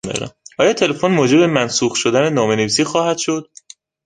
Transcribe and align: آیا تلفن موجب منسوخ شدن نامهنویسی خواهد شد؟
آیا 0.59 0.73
تلفن 0.73 1.07
موجب 1.11 1.37
منسوخ 1.41 1.95
شدن 1.95 2.33
نامهنویسی 2.33 2.83
خواهد 2.83 3.17
شد؟ 3.17 3.49